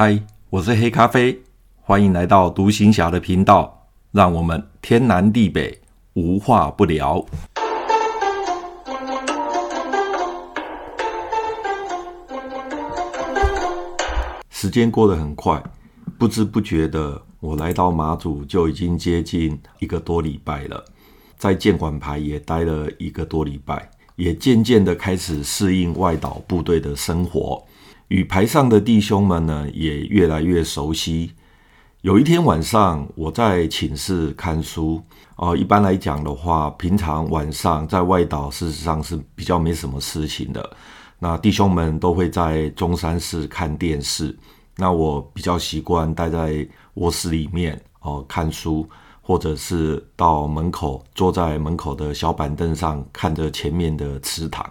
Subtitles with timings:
[0.00, 0.16] 嗨，
[0.48, 1.36] 我是黑咖啡，
[1.80, 5.76] 欢迎来到独行侠的频道，让我们天南地北
[6.12, 7.26] 无话不聊。
[14.48, 15.60] 时间过得很快，
[16.16, 20.84] 不知不觉的，我来到马祖就已经接近一个多礼拜了，
[21.36, 27.60] 在建管排也待了一个多礼拜，也渐渐的开始适应外岛部队的生活。
[28.08, 31.32] 与排上的弟兄们呢，也越来越熟悉。
[32.00, 35.02] 有一天晚上，我在寝室看书。
[35.36, 40.76] 哦，一般来讲的话，平常晚上在外岛，事实上是比较没什么事情的。
[41.18, 44.36] 那弟兄们都会在中山市看电视。
[44.76, 48.88] 那我比较习惯待在卧室里面哦看书，
[49.20, 54.64] 或者是到门口坐在门口的小板凳上，看着前面的池塘。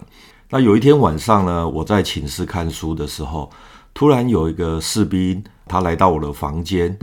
[0.49, 3.51] 那有一天晚上呢，我在寝室看书的时候，
[3.93, 6.97] 突然有一个士兵，他来到我的房间，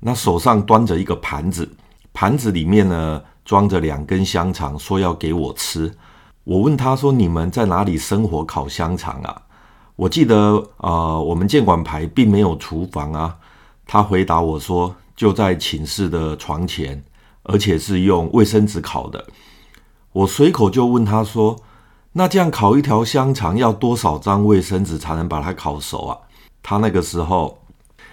[0.00, 1.68] 那手上端着一个盘子，
[2.14, 5.92] 盘子里面呢装着两根香肠，说要给我吃。
[6.44, 9.42] 我问他说：“你们在哪里生火烤香肠啊？”
[9.96, 13.36] 我记得啊、呃，我们建管排并没有厨房啊。
[13.86, 17.04] 他回答我说：“就在寝室的床前，
[17.42, 19.26] 而且是用卫生纸烤的。”
[20.12, 21.54] 我随口就问他说。
[22.18, 26.16] 那这样烤一条香肠要多少张卫生纸才能把它烤熟啊？
[26.62, 27.58] 他那个时候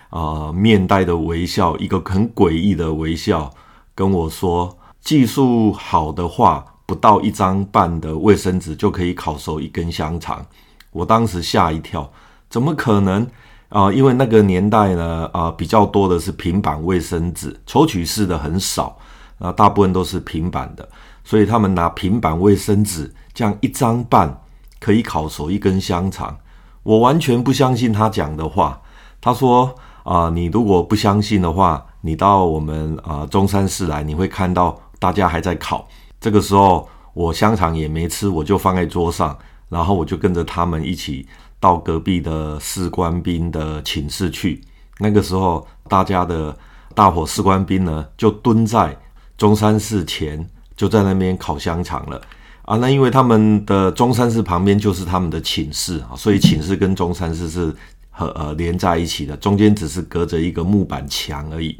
[0.10, 3.50] 啊、面带的微笑，一个很诡异的微笑，
[3.96, 10.46] 跟我说：技术好的话，不到一张半的卫生纸就可以烤熟一根香肠。
[10.92, 12.12] 我当时吓一跳，
[12.50, 13.26] 怎么可能
[13.70, 18.98] 啊、因为那个年代呢，啊、比较多的是平板卫生纸，抽取式的很少，
[19.40, 20.88] 啊，大部分都是平板的，
[21.24, 23.10] 所以他们拿平板卫生纸。
[23.34, 24.42] 这样一张半
[24.80, 26.38] 可以烤熟一根香肠，
[26.84, 28.80] 我完全不相信他讲的话。
[29.20, 35.88] 他说：“啊、你如果不相信的话，你到我们啊、中山市来，你会看到大家还在烤。
[36.20, 39.38] 这个时候，我香肠也没吃，我就放在桌上，
[39.70, 41.26] 然后我就跟着他们一起
[41.58, 44.62] 到隔壁的士官兵的寝室去。
[45.00, 46.56] 那个时候，大家的
[46.94, 48.98] 大伙士官兵呢，就蹲在
[49.38, 52.22] 中山市前，就在那边烤香肠了。”
[52.64, 57.76] 啊，那因为他们的中山市旁边就是他们的寝室啊，所以寝室跟中山市是
[58.10, 61.78] 和呃连在一起的，中间只是隔着一个木板墙而已。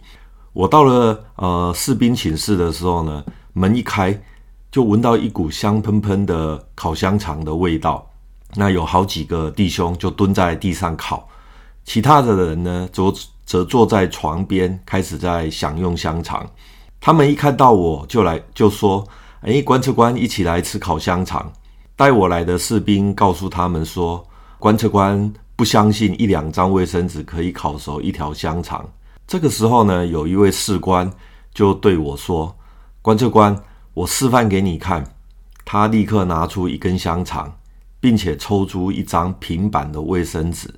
[0.52, 3.24] 我到了呃士兵寝室的时候呢，
[3.54, 4.22] 门一开
[4.70, 8.06] 就闻到一股香喷喷的烤香肠的味道。
[8.56, 11.30] 那有好几个弟兄就蹲在地上烤，
[11.86, 13.14] 其他的人呢则
[13.46, 16.46] 则坐在床边开始在享用香肠。
[17.00, 19.08] 他们一看到我就来就说。
[19.46, 21.52] 哎，观测官一起来吃烤香肠。
[21.98, 24.26] 带我来的士兵告诉他们说，
[24.58, 28.90] 观测官不相信一两张卫生纸可以烤熟一条香肠。
[29.28, 31.12] 这个时候呢，有一位士官
[31.54, 32.56] 就对我说
[33.04, 33.62] ：“观测官，
[33.94, 35.04] 我示范给你看。”
[35.66, 37.58] 他立刻拿出一根香肠，
[38.00, 40.74] 并且抽出一张平板的卫生纸。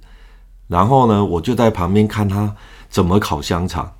[0.67, 2.55] 然后呢，我就在旁边看他
[2.89, 3.93] 怎么烤香肠。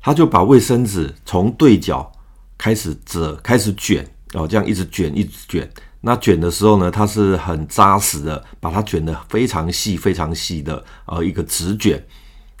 [0.00, 2.12] 他就把卫生纸从对角。
[2.58, 5.68] 开始折，开始卷，哦，这样一直卷，一直卷。
[6.00, 12.04] 那卷的时候呢，它是很扎实的，把它卷得非常细，非常细的，呃，一个直卷。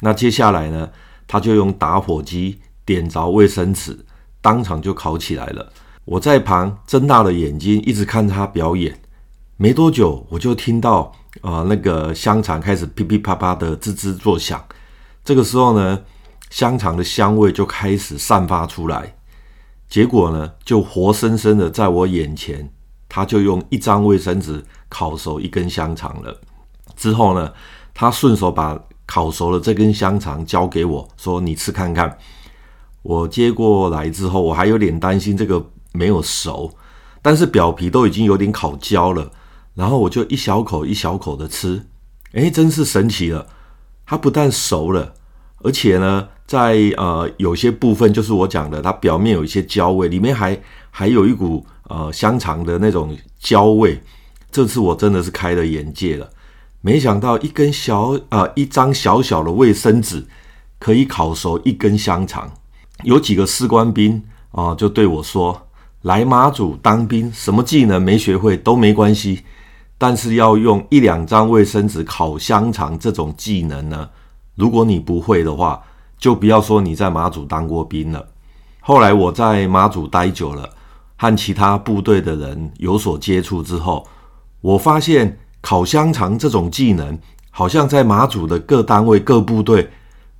[0.00, 0.88] 那接下来呢，
[1.26, 3.98] 他就用打火机点着卫生纸，
[4.40, 5.72] 当场就烤起来了。
[6.04, 9.00] 我在旁睁大了眼睛，一直看他表演。
[9.56, 14.62] 没多久，我就听到啊、那个香肠开始噼噼啪啪的吱吱作响。
[15.24, 16.00] 这个时候呢，
[16.50, 19.15] 香肠的香味就开始散发出来。
[19.96, 22.70] 结果呢，就活生生的在我眼前，
[23.08, 26.38] 他就用一张卫生纸烤熟一根香肠了。
[26.94, 27.50] 之后呢，
[27.94, 32.18] 他顺手把烤熟了这根香肠交给我说：“你吃看看。”
[33.00, 36.70] 我接过来之后，我还有点担心这个没有熟，
[37.22, 39.30] 但是表皮都已经有点烤焦了。
[39.72, 41.86] 然后我就一小口一小口的吃，
[42.32, 43.46] 诶，真是神奇了！
[44.04, 45.14] 它不但熟了，
[45.62, 46.28] 而且呢。
[46.46, 50.56] 在呃有些部分就是我讲的，它表面有一些焦味，里面还
[50.92, 54.00] 还有一股呃香肠的那种焦味。
[54.52, 56.30] 这次我真的是开了眼界了，
[56.82, 60.24] 没想到一根小呃一张小小的卫生纸
[60.78, 62.48] 可以烤熟一根香肠。
[63.02, 65.66] 有几个士官兵啊、就对我说
[66.02, 69.42] ：“来马祖当兵，什么技能没学会都没关系，
[69.98, 74.08] 但是要用一两张卫生纸烤香肠这种技能呢，
[74.56, 75.80] 如果你不会的话。”
[76.18, 78.26] 就不要说你在马祖当过兵了。
[78.80, 80.66] 后来我在马祖待久了，
[81.16, 84.08] 和其他部队的人有所接触之后，
[84.62, 87.18] 我发现烤香肠这种技能
[87.50, 89.90] 好像在马祖的各单位、各部队，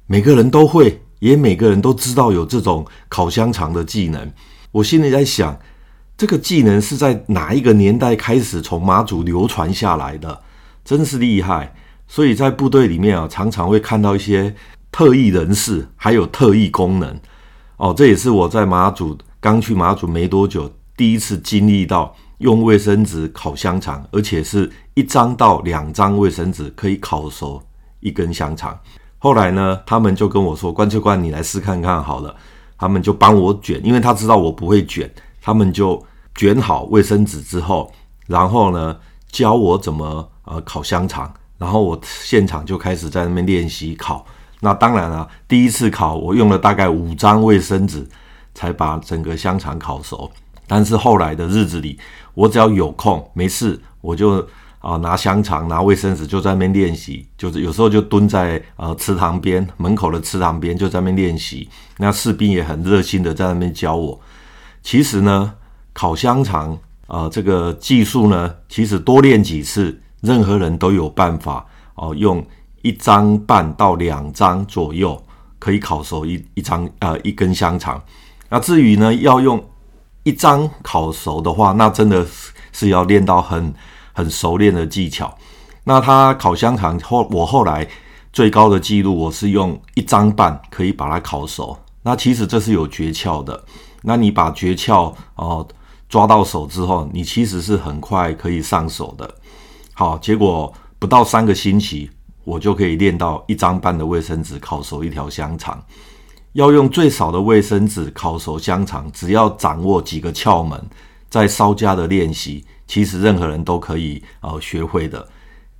[0.07, 4.33] 每个人都会，也每个人都知道有这种烤香肠的技能。
[4.73, 5.61] 我心里在想，
[6.17, 10.41] 这个技能是在哪一个年代开始从马祖流传下来的？
[10.83, 11.75] 真是厉害！
[12.09, 14.55] 所以在部队里面啊，常常会看到一些
[14.91, 17.19] 特异人士，还有特异功能。
[17.77, 27.63] 哦，这也是我在马祖刚去马祖没多久，第一次经历到用卫生纸烤香肠，而且是一张到两张卫生纸可以烤熟
[28.01, 28.79] 一根香肠。
[29.19, 32.35] 后来呢，他们就跟我说：“关教官，你来试看看好了。”
[32.79, 35.11] 他们就帮我卷，因为他知道我不会卷，
[35.41, 36.05] 他们就
[36.35, 37.91] 卷好卫生纸之后，
[38.27, 38.95] 然后呢，
[39.31, 44.25] 教我怎么呃烤香肠，然后我现场就开始在那边练习烤。
[44.61, 48.07] 那当然了，第一次烤我用了大概五张卫生纸
[48.55, 50.31] 才把整个香肠烤熟。
[50.67, 51.99] 但是后来的日子里，
[52.35, 54.45] 我只要有空没事，我就
[54.81, 57.27] 啊拿香肠、拿卫生纸就在那边练习。
[57.39, 61.69] 就是有时候就蹲在呃池塘边门口的池塘边就在那边练习。
[61.99, 64.19] 那士兵也很热心的在那边教我。
[64.83, 65.53] 其实呢，
[65.93, 66.73] 烤香肠
[67.07, 71.65] 啊、呃、这个技术呢，其实多练几次，任何人都有办法
[71.95, 72.45] 哦、用。
[72.83, 75.21] 一张半到两张左右
[75.59, 78.01] 可以烤熟一一张呃一根香肠。
[78.49, 79.61] 那至于呢，要用
[80.23, 82.25] 一张烤熟的话，那真的
[82.71, 83.75] 是要练到很
[84.13, 85.37] 很熟练的技巧。
[85.83, 87.89] 那他烤香肠后，我后来
[88.33, 91.77] 最高的记录，我是用一张半可以把它烤熟。
[92.05, 93.65] 那其实这是有诀窍的。
[94.03, 95.67] 那你把诀窍哦
[96.09, 99.29] 抓到手之后，你其实是很快可以上手的。
[99.99, 102.11] 好，结果不到三个星期。
[102.45, 105.83] 我就可以练到一张半的卫生纸烤熟一条香肠。
[106.53, 110.81] 要用最少的卫生纸烤熟香肠，只要掌握几个窍门，
[111.29, 115.27] 再稍加的练习，其实任何人都可以呃学会的。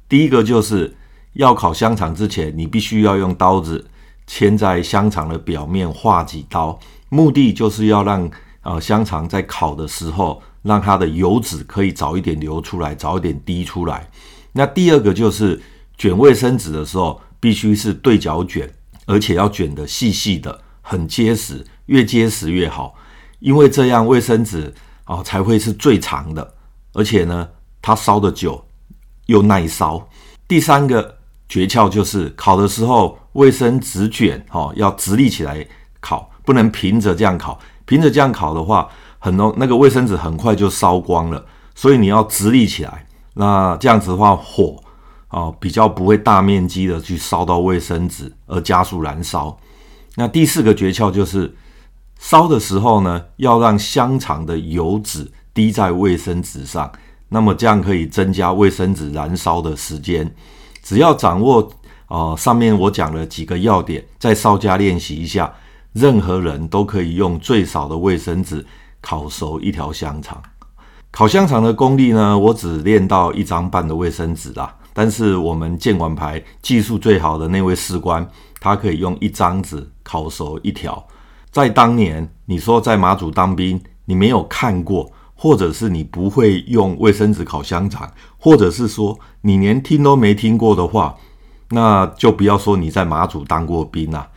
[0.09, 0.93] 第一个就是
[1.35, 3.87] 要烤香肠之前，你必须要用刀子
[4.27, 6.77] 先在香肠的表面划几刀，
[7.11, 8.29] 目的就是要让
[8.63, 14.11] 呃香肠在烤的时候，让它的油脂可以早一点流出来，早一点滴出来。
[14.53, 15.63] 那第二个就是。
[15.99, 18.71] 卷卫生纸的时候，必须是对角卷，
[19.07, 22.95] 而且要卷得细细的，很结实，越结实越好，
[23.39, 24.75] 因为这样卫生纸
[25.05, 26.53] 啊才会是最长的，
[26.93, 27.49] 而且呢，
[27.81, 28.63] 它烧得久
[29.25, 30.07] 又耐烧。
[30.47, 31.17] 第三个
[31.49, 35.67] 诀窍就是烤的时候，卫生纸卷哈要直立起来
[36.01, 38.87] 烤，不能平着这样烤，平着这样烤的话，
[39.27, 41.45] 很多那个卫生纸很快就烧光了，
[41.75, 44.77] 所以你要直立起来，那这样子的话火。
[45.31, 49.59] 哦，比较不会大面积的去烧到卫生纸而加速燃烧。
[50.15, 51.53] 那第四个诀窍就是
[52.21, 56.91] 烧的时候呢，要让香肠的油脂滴在卫生纸上，
[57.31, 60.33] 那么这样可以增加卫生纸燃烧的时间。
[60.81, 61.69] 只要掌握
[62.07, 65.53] 啊、上面我讲了几个要点，再稍加练习一下，
[65.93, 68.65] 任何人都可以用最少的卫生纸
[69.01, 70.43] 烤熟一条香肠。
[71.11, 74.75] 烤香肠的功力呢，我只练到一张半的卫生纸啦。
[74.93, 78.27] 但是我们建管排技术最好的那位士官，
[78.61, 81.07] 他可以用一张纸烤熟一条。
[81.51, 91.15] 在当年，你说在马祖当兵，你没有看过，或者是你不会用卫生纸烤香肠，或者是说你连听都没听过的话，
[91.71, 94.29] 那就不要说你在马祖当过兵了。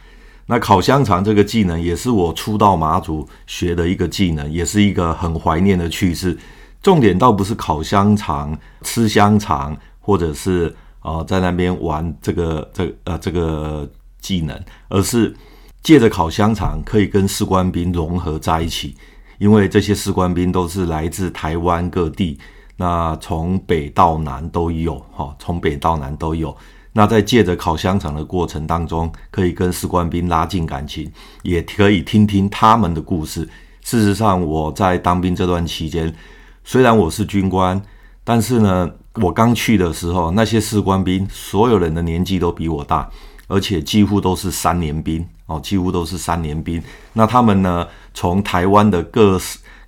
[0.49, 6.37] 那烤香肠这个技能，也是我初到马祖学的一个技能，也是一个很怀念的趣事。
[6.81, 9.77] 重点倒不是烤香肠、吃香肠。
[10.01, 13.87] 或者是啊、呃，在那边玩这个这呃这个
[14.19, 15.35] 技能，而是
[15.83, 18.95] 借着烤香肠可以跟士官兵融合在一起，
[19.37, 22.39] 因为这些士官兵都是来自台湾各地，
[22.75, 26.57] 那从北到南都有哈，从北到南都有。
[26.93, 31.11] 那在借着烤香肠的过程当中，可以跟士官兵拉近感情，
[31.43, 33.47] 也可以听听他们的故事。
[33.81, 36.13] 事实上，我在当兵这段期间，
[36.63, 37.81] 虽然我是军官，
[38.23, 38.91] 但是呢。
[39.15, 43.09] 我刚去的时候，那些士官兵，所有人的年纪都比我大，
[43.47, 46.81] 而且几乎都是三年兵哦，几乎都是三年兵。
[47.13, 49.37] 那他们呢，从台湾的各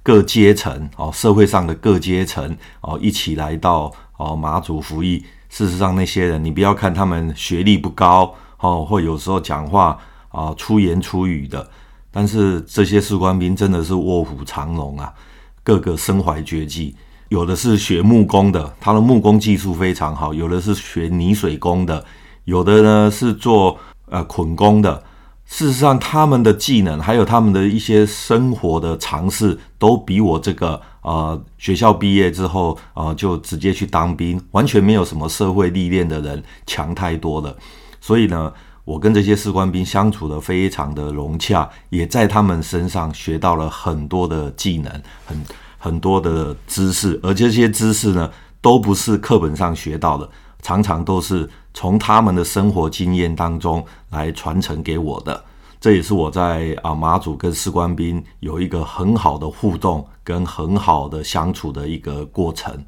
[0.03, 5.23] 各阶层哦，社会上的各阶层哦，一起来到哦马祖服役。
[5.51, 11.69] 事实上，那些人，你不要看他们学历不高哦，或有时候讲话啊出言出语的，
[12.09, 15.13] 但是这些士官兵真的是卧虎藏龙啊，
[15.61, 16.95] 个个身怀绝技。
[17.27, 22.03] 有的是学木工的，他的木工技术非常好；有的是学泥水工的，
[22.45, 25.03] 有的呢是做呃捆工的，
[25.51, 37.53] 事实上，他们的技能还有他们的一些生活的常识，都比我这个呃学校毕业之后呃就直接去当兵，完全没有什么社会历练的人强太多了。
[37.99, 38.51] 所以呢，
[38.85, 44.89] 我跟这些士官兵相处得非常的融洽，也在他们身上学到了很多的技能，
[45.25, 45.43] 很
[45.77, 48.31] 很多的知识，而这些知识呢，
[48.61, 50.29] 都不是课本上学到的。
[50.63, 55.43] 常常都是从他们的生活经验当中来传承给我的，
[55.79, 62.85] 这也是我在啊马祖跟士官兵有一个很好的互动跟很好的相处的一个过程。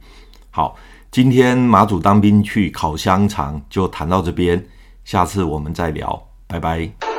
[0.51, 0.75] 好，
[1.11, 4.63] 今天马祖当兵去烤香肠就谈到这边，
[5.03, 7.12] 下次我们再聊，拜拜。